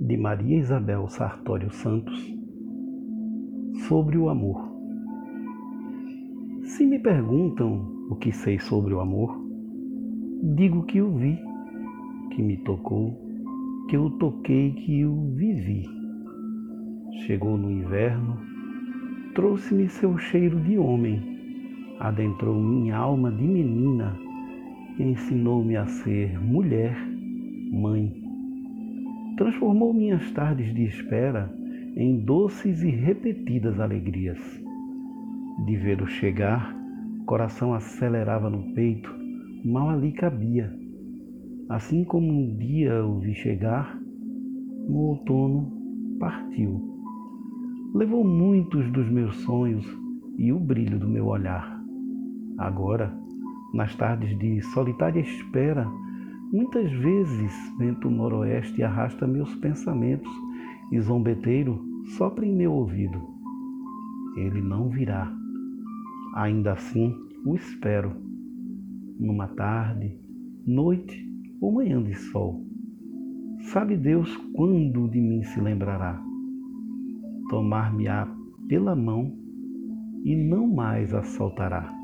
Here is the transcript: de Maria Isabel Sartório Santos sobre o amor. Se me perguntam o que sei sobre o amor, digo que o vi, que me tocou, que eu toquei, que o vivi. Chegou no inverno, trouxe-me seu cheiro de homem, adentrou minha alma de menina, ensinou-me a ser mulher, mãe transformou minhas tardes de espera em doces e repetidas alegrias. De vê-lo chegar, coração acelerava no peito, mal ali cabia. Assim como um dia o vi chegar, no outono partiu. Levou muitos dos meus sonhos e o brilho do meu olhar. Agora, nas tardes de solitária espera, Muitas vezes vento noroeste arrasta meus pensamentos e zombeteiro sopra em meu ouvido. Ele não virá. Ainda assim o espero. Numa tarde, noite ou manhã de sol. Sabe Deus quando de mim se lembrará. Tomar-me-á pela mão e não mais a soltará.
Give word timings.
de 0.00 0.16
Maria 0.16 0.56
Isabel 0.56 1.06
Sartório 1.08 1.70
Santos 1.70 2.34
sobre 3.86 4.16
o 4.16 4.30
amor. 4.30 4.72
Se 6.62 6.86
me 6.86 6.98
perguntam 6.98 8.06
o 8.08 8.16
que 8.16 8.32
sei 8.32 8.58
sobre 8.58 8.94
o 8.94 9.00
amor, 9.00 9.38
digo 10.54 10.84
que 10.84 11.02
o 11.02 11.14
vi, 11.16 11.38
que 12.30 12.42
me 12.42 12.56
tocou, 12.56 13.14
que 13.90 13.96
eu 13.96 14.08
toquei, 14.12 14.72
que 14.72 15.04
o 15.04 15.34
vivi. 15.34 15.86
Chegou 17.26 17.58
no 17.58 17.70
inverno, 17.70 18.38
trouxe-me 19.34 19.86
seu 19.90 20.16
cheiro 20.16 20.58
de 20.60 20.78
homem, 20.78 21.20
adentrou 21.98 22.54
minha 22.54 22.96
alma 22.96 23.30
de 23.30 23.46
menina, 23.46 24.16
ensinou-me 24.98 25.76
a 25.76 25.84
ser 25.86 26.40
mulher, 26.42 26.96
mãe 27.70 28.29
transformou 29.40 29.94
minhas 29.94 30.30
tardes 30.32 30.74
de 30.74 30.84
espera 30.84 31.50
em 31.96 32.20
doces 32.20 32.82
e 32.82 32.90
repetidas 32.90 33.80
alegrias. 33.80 34.38
De 35.64 35.76
vê-lo 35.76 36.06
chegar, 36.06 36.76
coração 37.24 37.72
acelerava 37.72 38.50
no 38.50 38.74
peito, 38.74 39.10
mal 39.64 39.88
ali 39.88 40.12
cabia. 40.12 40.70
Assim 41.70 42.04
como 42.04 42.30
um 42.30 42.54
dia 42.54 43.02
o 43.02 43.18
vi 43.18 43.32
chegar, 43.32 43.98
no 44.86 44.98
outono 44.98 45.72
partiu. 46.18 46.78
Levou 47.94 48.22
muitos 48.22 48.90
dos 48.92 49.08
meus 49.08 49.34
sonhos 49.36 49.86
e 50.36 50.52
o 50.52 50.60
brilho 50.60 50.98
do 50.98 51.08
meu 51.08 51.28
olhar. 51.28 51.82
Agora, 52.58 53.10
nas 53.72 53.96
tardes 53.96 54.38
de 54.38 54.60
solitária 54.60 55.20
espera, 55.20 55.88
Muitas 56.52 56.90
vezes 56.90 57.52
vento 57.78 58.10
noroeste 58.10 58.82
arrasta 58.82 59.24
meus 59.24 59.54
pensamentos 59.56 60.28
e 60.90 61.00
zombeteiro 61.00 61.80
sopra 62.16 62.44
em 62.44 62.52
meu 62.52 62.72
ouvido. 62.72 63.20
Ele 64.36 64.60
não 64.60 64.88
virá. 64.88 65.32
Ainda 66.34 66.72
assim 66.72 67.14
o 67.46 67.54
espero. 67.54 68.16
Numa 69.20 69.46
tarde, 69.46 70.18
noite 70.66 71.24
ou 71.60 71.72
manhã 71.72 72.02
de 72.02 72.14
sol. 72.14 72.66
Sabe 73.72 73.96
Deus 73.96 74.36
quando 74.52 75.08
de 75.08 75.20
mim 75.20 75.44
se 75.44 75.60
lembrará. 75.60 76.20
Tomar-me-á 77.48 78.26
pela 78.66 78.96
mão 78.96 79.32
e 80.24 80.34
não 80.34 80.66
mais 80.66 81.14
a 81.14 81.22
soltará. 81.22 81.99